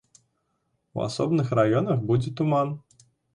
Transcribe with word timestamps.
У 0.99 1.03
асобных 1.07 1.51
раёнах 1.59 2.01
будзе 2.09 2.33
туман. 2.41 2.73